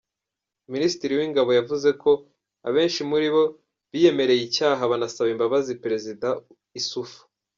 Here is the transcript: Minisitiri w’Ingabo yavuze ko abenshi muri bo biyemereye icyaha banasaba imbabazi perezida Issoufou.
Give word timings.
Minisitiri 0.73 1.13
w’Ingabo 1.19 1.49
yavuze 1.59 1.89
ko 2.01 2.11
abenshi 2.67 3.01
muri 3.09 3.27
bo 3.33 3.43
biyemereye 3.91 4.41
icyaha 4.47 4.81
banasaba 4.91 5.29
imbabazi 5.35 5.73
perezida 5.83 6.27
Issoufou. 6.79 7.21